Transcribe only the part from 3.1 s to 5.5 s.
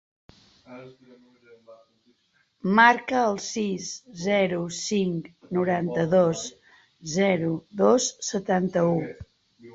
el sis, zero, cinc,